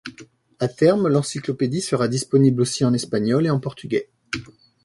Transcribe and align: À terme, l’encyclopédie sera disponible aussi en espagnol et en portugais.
À 0.57 0.67
terme, 0.67 1.09
l’encyclopédie 1.09 1.79
sera 1.81 2.07
disponible 2.07 2.61
aussi 2.61 2.83
en 2.83 2.91
espagnol 2.91 3.45
et 3.45 3.51
en 3.51 3.59
portugais. 3.59 4.09